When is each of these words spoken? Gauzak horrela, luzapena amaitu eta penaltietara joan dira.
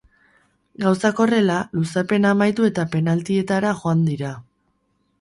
Gauzak 0.85 1.21
horrela, 1.25 1.59
luzapena 1.81 2.33
amaitu 2.39 2.67
eta 2.73 2.89
penaltietara 2.97 3.79
joan 3.83 4.07
dira. 4.11 4.35